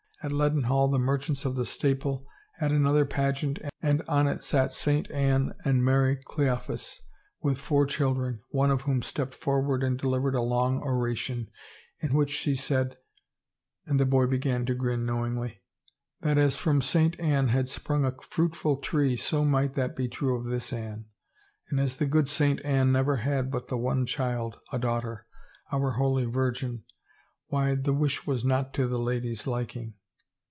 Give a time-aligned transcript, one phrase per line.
[0.23, 2.27] At Leadenhall the merchants of the staple
[2.59, 7.01] had an other pageant and on it sat Saint Anne and Mary Cleo phas
[7.41, 11.49] with four children, one of whom stepped forward and delivered a long oration,
[12.01, 12.99] in which she said,"
[13.87, 15.63] and the boy began to grin knowingly,"
[16.21, 20.37] that as from Saint Anne had sprung a fruitful tree so might that be true
[20.37, 21.05] of this Anne,
[21.71, 25.25] and as the good Saint Anne never had but the one child, a daughter,
[25.71, 26.83] our Holy Virgin,
[27.47, 29.95] why the wish was not to the lady's liking.